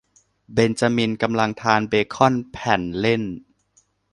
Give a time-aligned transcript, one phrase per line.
[0.53, 3.23] เบนจามินกำลังทานเบค่อนแผ่นเล่น